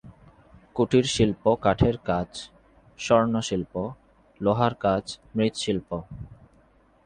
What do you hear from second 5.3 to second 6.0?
মৃৎশিল্প।